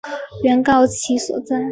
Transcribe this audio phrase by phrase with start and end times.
[0.41, 1.61] 原告其所在！